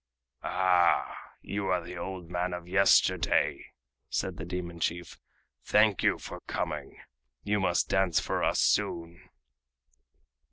[0.41, 3.65] "Ah, you are the old man of yesterday,"
[4.09, 5.19] said the demon chief.
[5.63, 6.97] "Thank you for coming,
[7.43, 9.21] you must dance for us soon."